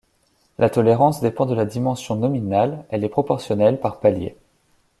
[0.57, 4.35] La tolérance dépend de la dimension nominale, elle est proportionnelle par paliers.